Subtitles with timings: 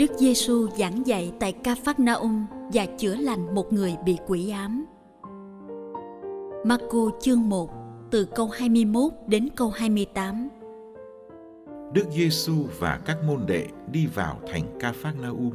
[0.00, 4.50] Đức Giêsu giảng dạy tại Ca Phác Naum và chữa lành một người bị quỷ
[4.50, 4.84] ám.
[6.64, 7.70] Marco chương 1
[8.10, 10.48] từ câu 21 đến câu 28.
[11.92, 15.52] Đức Giêsu và các môn đệ đi vào thành Ca Phác Naum.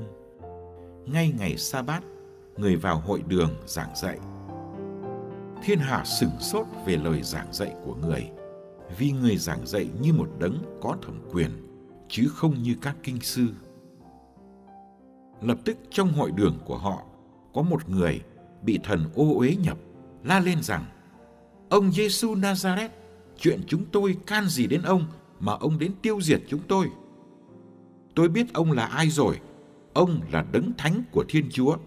[1.06, 2.04] Ngay ngày sa bát,
[2.58, 4.20] người vào hội đường giảng dạy.
[5.64, 8.30] Thiên hạ sửng sốt về lời giảng dạy của người,
[8.98, 11.50] vì người giảng dạy như một đấng có thẩm quyền,
[12.10, 13.48] chứ không như các kinh sư
[15.42, 17.04] lập tức trong hội đường của họ,
[17.54, 18.22] có một người
[18.62, 19.78] bị thần ô uế nhập,
[20.24, 20.86] la lên rằng,
[21.70, 22.90] ông Giêsu Nazareth
[23.40, 25.06] chuyện chúng tôi can gì đến ông
[25.40, 26.90] mà ông đến tiêu diệt chúng tôi?
[28.16, 29.40] Tôi biết ông là ai rồi,
[29.94, 31.78] ông là đấng thánh của Thiên Chúa.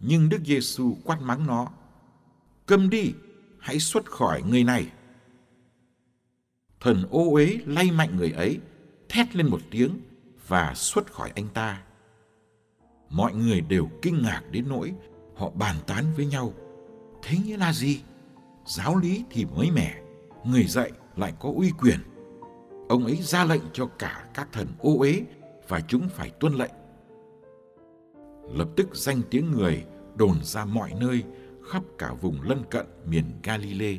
[0.00, 1.68] Nhưng Đức Giêsu quát mắng nó,
[2.66, 3.12] câm đi,
[3.58, 4.86] hãy xuất khỏi người này.
[6.80, 8.58] Thần ô uế lay mạnh người ấy,
[9.08, 9.90] thét lên một tiếng
[10.48, 11.82] và xuất khỏi anh ta.
[13.10, 14.92] Mọi người đều kinh ngạc đến nỗi
[15.36, 16.52] họ bàn tán với nhau.
[17.22, 18.00] Thế nghĩa là gì?
[18.66, 20.02] Giáo lý thì mới mẻ,
[20.44, 21.98] người dạy lại có uy quyền.
[22.88, 25.22] Ông ấy ra lệnh cho cả các thần ô uế
[25.68, 26.72] và chúng phải tuân lệnh.
[28.52, 29.84] Lập tức danh tiếng người
[30.16, 31.24] đồn ra mọi nơi
[31.70, 33.98] khắp cả vùng lân cận miền Galilee.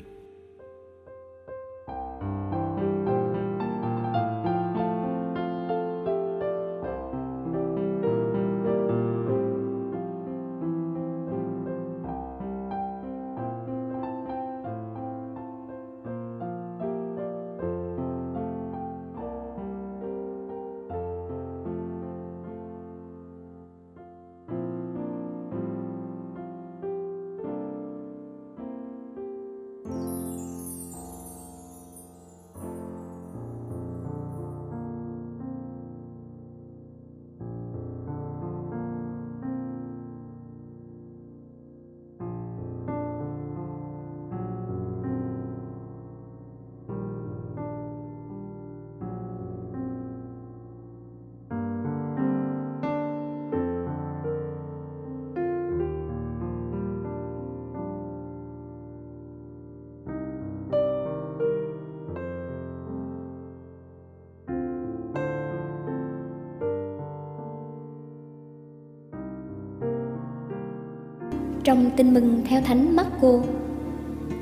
[71.68, 73.40] Trong tin mừng theo Thánh Marco,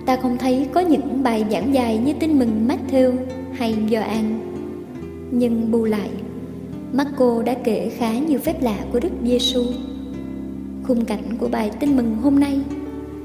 [0.05, 3.13] ta không thấy có những bài giảng dài như tin mừng Matthew
[3.53, 4.39] hay Gioan.
[5.31, 6.09] Nhưng bù lại,
[6.93, 9.63] Marco đã kể khá nhiều phép lạ của Đức Giêsu.
[10.83, 12.59] Khung cảnh của bài tin mừng hôm nay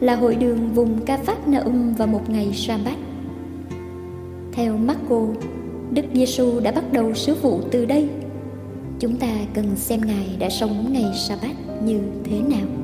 [0.01, 2.97] là hội đường vùng Ca phát Na-um vào một ngày sa-bát.
[4.53, 5.27] Theo Marco,
[5.91, 8.09] Đức Giêsu đã bắt đầu sứ vụ từ đây.
[8.99, 12.80] Chúng ta cần xem Ngài đã sống ngày sa-bát như thế nào.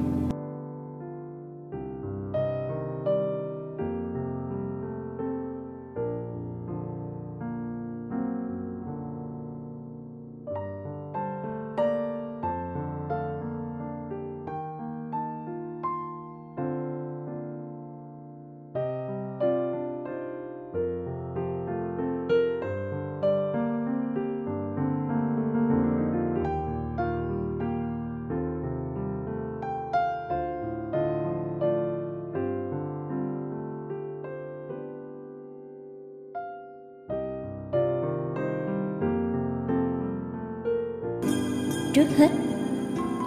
[41.97, 42.31] Trước hết.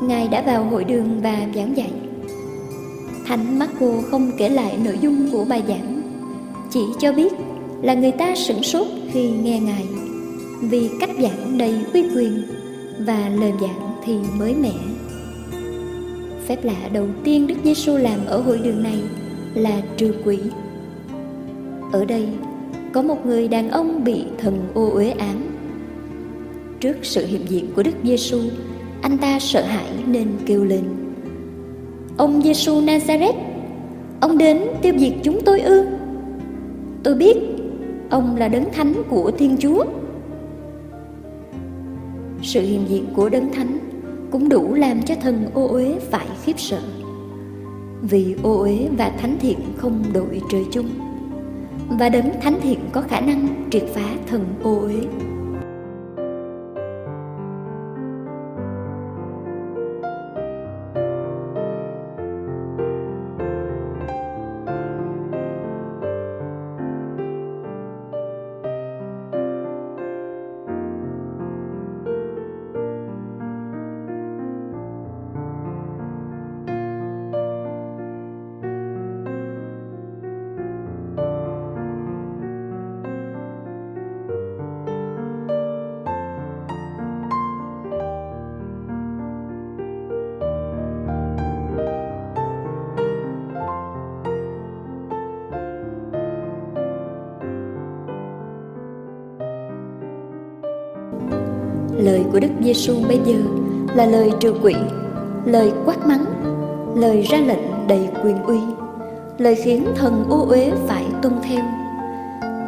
[0.04, 1.92] Ngài đã vào hội đường và giảng dạy.
[3.26, 6.02] Thánh marco không kể lại nội dung của bài giảng,
[6.70, 7.34] chỉ cho biết
[7.82, 9.86] là người ta sửng sốt khi nghe ngài,
[10.62, 12.42] vì cách giảng đầy uy quyền
[13.00, 14.74] và lời giảng thì mới mẻ.
[16.48, 19.00] Phép lạ đầu tiên đức giêsu làm ở hội đường này
[19.54, 20.40] là trừ quỷ.
[21.92, 22.28] Ở đây,
[22.94, 25.49] có một người đàn ông bị thần ô uế ám
[26.80, 28.40] trước sự hiện diện của đức giêsu
[29.02, 30.84] anh ta sợ hãi nên kêu lên.
[32.18, 33.34] Ông giêsu nazareth,
[34.20, 35.88] ông đến tiêu diệt chúng tôi ư?
[37.04, 37.38] Tôi biết,
[38.10, 39.86] ông là đấng thánh của thiên chúa.
[42.42, 43.78] Sự hiện diện của đấng thánh
[44.32, 46.82] cũng đủ làm cho thần ô uế phải khiếp sợ.
[48.02, 50.90] Vì ô uế và thánh thiện không đội trời chung,
[51.90, 54.96] và đấng thánh thiện có khả năng triệt phá thần ô uế.
[102.10, 103.36] Lời của Đức Giêsu bây giờ
[103.96, 104.74] là lời trừ quỷ,
[105.46, 106.26] lời quát mắng,
[106.96, 108.58] lời ra lệnh đầy quyền uy,
[109.38, 111.62] lời khiến thần ô uế phải tuân theo.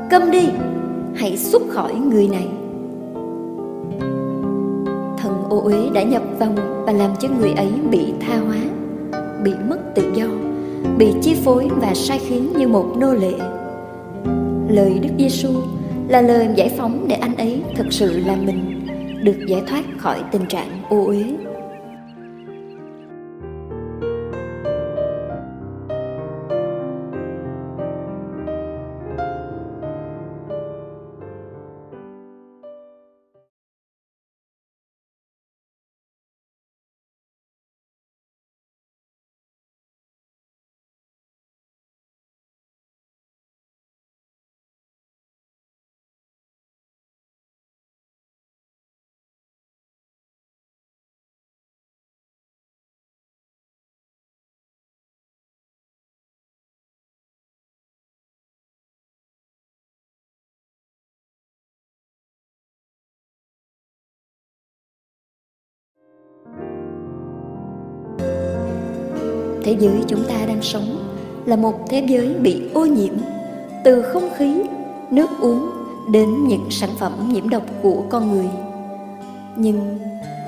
[0.09, 0.49] Câm đi,
[1.15, 2.47] hãy xuất khỏi người này.
[5.17, 6.51] Thần ô uế đã nhập vào
[6.85, 8.57] và làm cho người ấy bị tha hóa,
[9.44, 10.25] bị mất tự do,
[10.97, 13.33] bị chi phối và sai khiến như một nô lệ.
[14.69, 15.49] Lời Đức Giêsu
[16.07, 18.70] là lời giải phóng để anh ấy thực sự là mình
[19.23, 21.23] được giải thoát khỏi tình trạng ô uế.
[69.63, 71.11] Thế giới chúng ta đang sống
[71.45, 73.13] là một thế giới bị ô nhiễm,
[73.83, 74.61] từ không khí,
[75.11, 75.69] nước uống
[76.11, 78.47] đến những sản phẩm nhiễm độc của con người.
[79.56, 79.99] Nhưng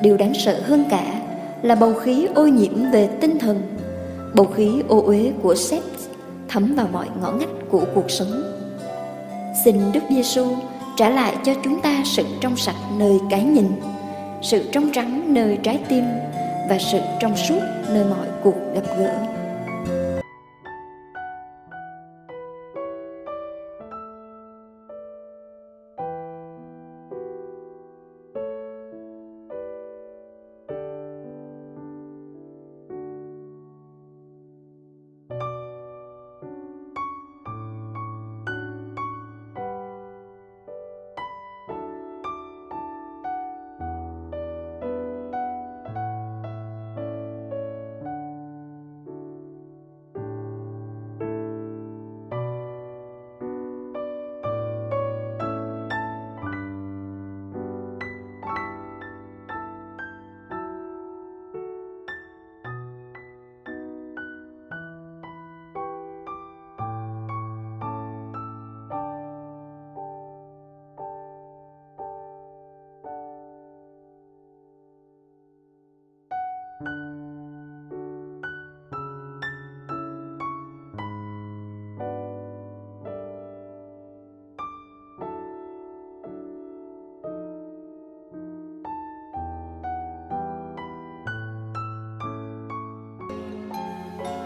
[0.02, 1.22] điều đáng sợ hơn cả
[1.62, 3.62] là bầu khí ô nhiễm về tinh thần,
[4.34, 5.84] bầu khí ô uế của sex
[6.50, 8.44] thấm vào mọi ngõ ngách của cuộc sống.
[9.66, 10.46] Xin đức giêsu
[10.98, 13.68] trả lại cho chúng ta sự trong sạch nơi cái nhìn,
[14.42, 16.04] sự trong trắng nơi trái tim
[16.74, 19.33] và sự trong suốt nơi mọi cuộc gặp gỡ.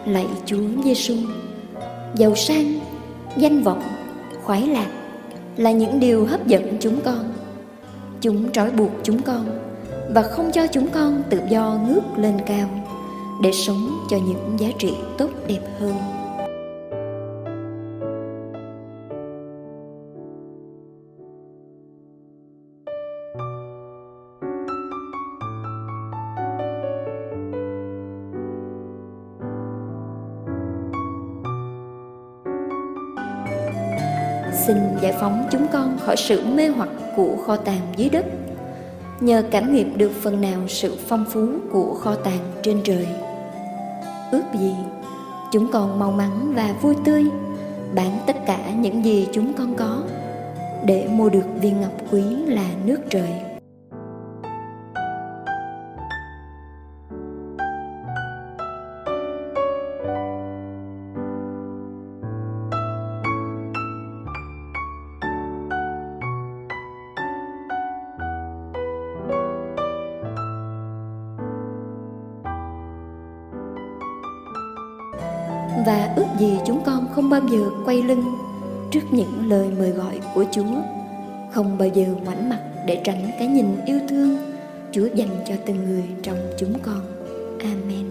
[0.08, 1.16] Lạy Chúa Giêsu.
[2.16, 2.80] Giàu sang,
[3.38, 3.82] danh vọng,
[4.44, 4.88] khoái lạc
[5.58, 7.34] là những điều hấp dẫn chúng con.
[8.22, 9.46] Chúng trói buộc chúng con
[10.10, 12.70] và không cho chúng con tự do ngước lên cao
[13.42, 16.17] để sống cho những giá trị tốt đẹp hơn
[35.20, 38.26] phóng chúng con khỏi sự mê hoặc của kho tàng dưới đất.
[39.20, 43.08] Nhờ cảm nghiệm được phần nào sự phong phú của kho tàng trên trời.
[44.32, 44.76] Ước gì
[45.52, 47.24] chúng con mau mắn và vui tươi,
[47.96, 50.02] bán tất cả những gì chúng con có
[50.86, 53.30] để mua được viên ngọc quý là nước trời.
[77.88, 78.24] Quay lưng
[78.92, 80.82] trước những lời mời gọi của Chúa,
[81.52, 84.38] không bao giờ ngoảnh mặt để tránh cái nhìn yêu thương
[84.92, 87.02] Chúa dành cho từng người trong chúng con.
[87.60, 88.06] Amen.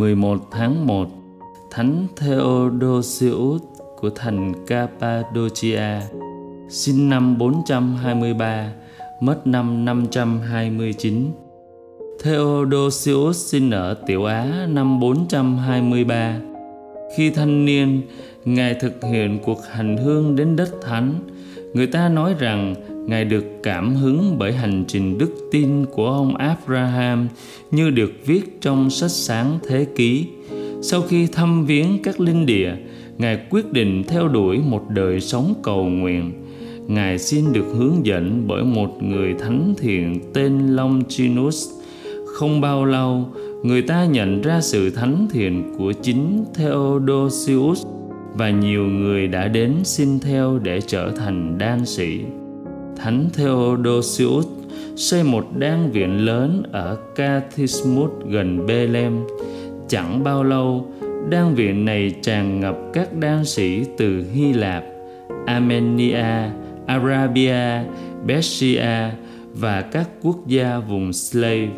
[0.00, 1.08] 11 tháng 1,
[1.70, 3.62] Thánh Theodosius
[3.96, 6.00] của thành Cappadocia,
[6.68, 8.72] sinh năm 423,
[9.20, 11.30] mất năm 529.
[12.22, 16.40] Theodosius sinh ở Tiểu Á năm 423.
[17.16, 18.02] Khi thanh niên,
[18.44, 21.14] Ngài thực hiện cuộc hành hương đến đất thánh.
[21.74, 22.74] Người ta nói rằng
[23.10, 27.28] Ngài được cảm hứng bởi hành trình đức tin của ông Abraham
[27.70, 30.26] như được viết trong sách sáng thế ký.
[30.82, 32.72] Sau khi thăm viếng các linh địa,
[33.18, 36.32] Ngài quyết định theo đuổi một đời sống cầu nguyện.
[36.86, 41.68] Ngài xin được hướng dẫn bởi một người thánh thiện tên Longinus.
[42.26, 43.28] Không bao lâu,
[43.62, 47.86] người ta nhận ra sự thánh thiện của chính Theodosius
[48.34, 52.20] và nhiều người đã đến xin theo để trở thành đan sĩ.
[53.02, 54.46] Thánh Theodosius
[54.96, 59.12] xây một đan viện lớn ở Cathismus gần Bethlehem.
[59.88, 60.92] Chẳng bao lâu,
[61.30, 64.84] đan viện này tràn ngập các đan sĩ từ Hy Lạp,
[65.46, 66.50] Armenia,
[66.86, 67.82] Arabia,
[68.28, 69.10] Persia
[69.54, 71.68] và các quốc gia vùng Slave.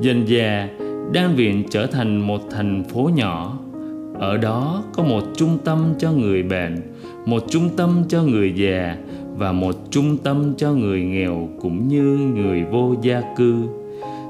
[0.00, 0.68] Dần dà,
[1.12, 3.58] đan viện trở thành một thành phố nhỏ.
[4.18, 6.76] Ở đó có một trung tâm cho người bệnh,
[7.26, 8.96] một trung tâm cho người già
[9.36, 12.02] và một trung tâm cho người nghèo cũng như
[12.34, 13.54] người vô gia cư.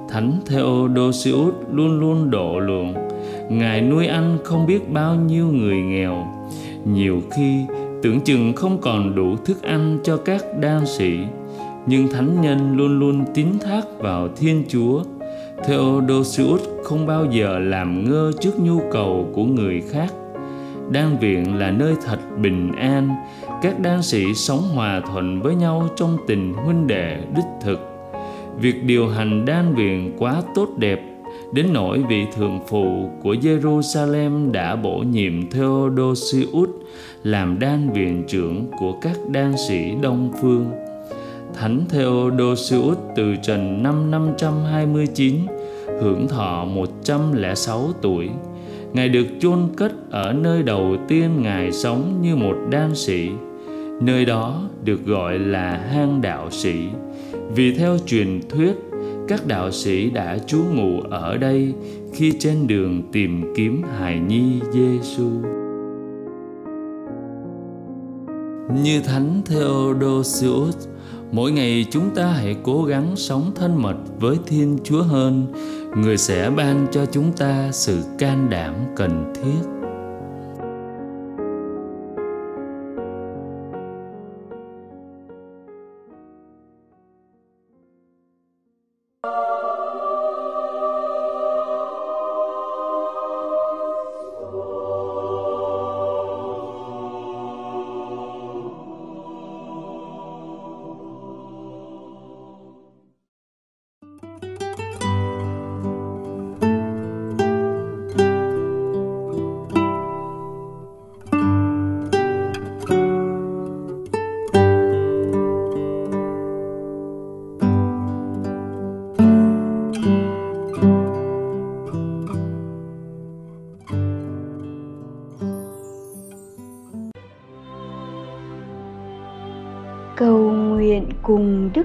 [0.09, 2.95] Thánh Theodosius luôn luôn độ lượng,
[3.51, 6.27] Ngài nuôi ăn không biết bao nhiêu người nghèo.
[6.85, 7.61] Nhiều khi
[8.03, 11.19] tưởng chừng không còn đủ thức ăn cho các đan sĩ,
[11.87, 15.03] nhưng thánh nhân luôn luôn tín thác vào Thiên Chúa.
[15.67, 20.13] Theodosius không bao giờ làm ngơ trước nhu cầu của người khác
[20.91, 23.09] đan viện là nơi thật bình an
[23.65, 27.81] các đan sĩ sống hòa thuận với nhau trong tình huynh đệ đích thực
[28.61, 31.01] việc điều hành đan viện quá tốt đẹp,
[31.53, 36.69] đến nỗi vị thượng phụ của Jerusalem đã bổ nhiệm Theodosius
[37.23, 40.71] làm đan viện trưởng của các đan sĩ Đông phương.
[41.55, 45.35] Thánh Theodosius từ trần năm 529
[46.01, 48.29] hưởng thọ 106 tuổi.
[48.93, 53.31] Ngài được chôn cất ở nơi đầu tiên Ngài sống như một đan sĩ.
[54.01, 56.75] Nơi đó được gọi là hang đạo sĩ.
[57.55, 58.73] Vì theo truyền thuyết,
[59.29, 61.75] các đạo sĩ đã trú ngụ ở đây
[62.13, 65.31] khi trên đường tìm kiếm hài nhi Giêsu.
[68.83, 70.89] Như Thánh Theodosius,
[71.33, 75.47] mỗi ngày chúng ta hãy cố gắng sống thân mật với Thiên Chúa hơn,
[75.97, 79.74] người sẽ ban cho chúng ta sự can đảm cần thiết.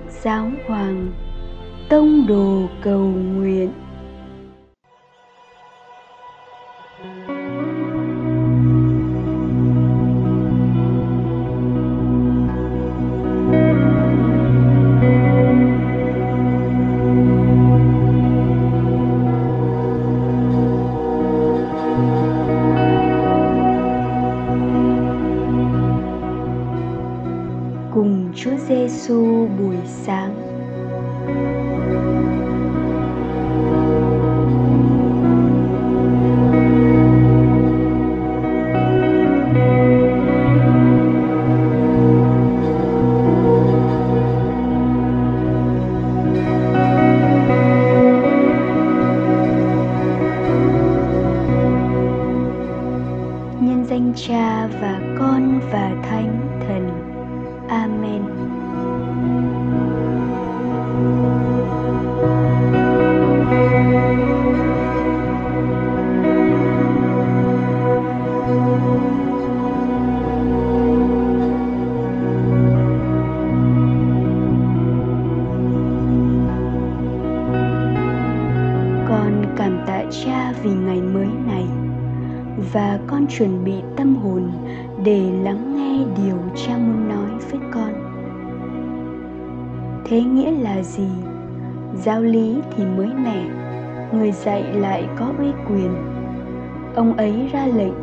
[0.09, 1.11] Giáo hoàng
[1.89, 3.71] tông đồ cầu nguyện.
[57.69, 58.48] Amen.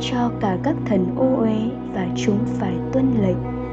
[0.01, 1.57] Cho cả các thần ô uế
[1.95, 3.66] và chúng phải tuân lệnh.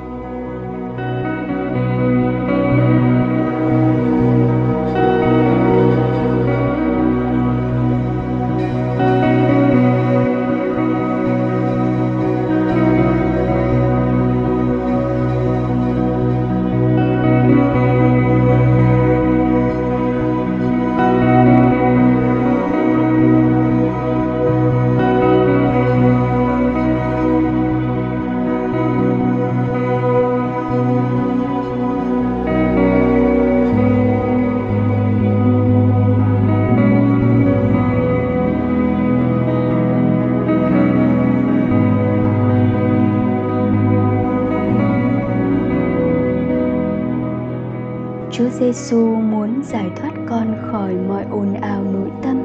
[48.59, 52.37] Giêsu muốn giải thoát con khỏi mọi ồn ào nội tâm,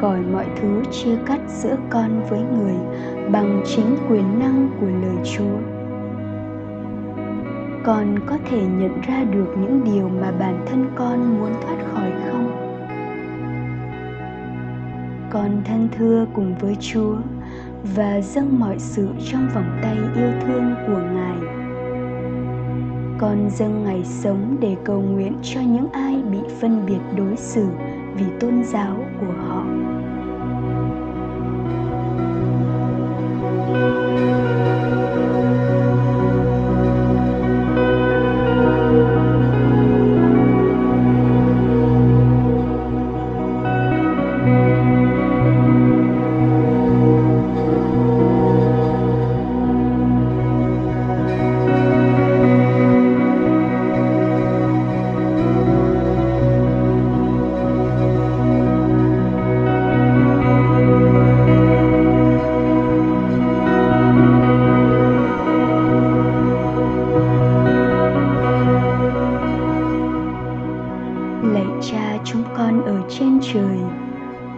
[0.00, 2.74] khỏi mọi thứ chia cắt giữa con với người
[3.30, 5.58] bằng chính quyền năng của lời Chúa.
[7.84, 12.10] Con có thể nhận ra được những điều mà bản thân con muốn thoát khỏi
[12.26, 12.50] không?
[15.30, 17.16] Con thân thưa cùng với Chúa
[17.96, 21.61] và dâng mọi sự trong vòng tay yêu thương của Ngài
[23.22, 27.66] con dâng ngày sống để cầu nguyện cho những ai bị phân biệt đối xử
[28.14, 29.64] vì tôn giáo của họ.